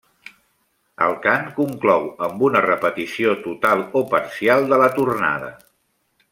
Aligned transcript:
El 1.07 1.11
cant 1.25 1.51
conclou 1.57 2.07
amb 2.29 2.41
una 2.49 2.63
repetició 2.67 3.37
total 3.45 3.87
o 4.03 4.05
parcial 4.17 4.69
de 4.75 4.83
la 4.85 4.93
tornada. 5.01 5.55